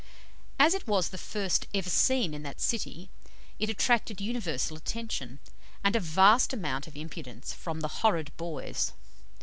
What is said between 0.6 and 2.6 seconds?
it was the first ever seen in that